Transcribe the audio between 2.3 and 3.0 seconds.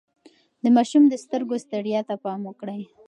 وکړئ.